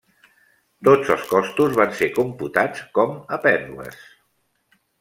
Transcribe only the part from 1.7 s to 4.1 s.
van ser computats com a pèrdues.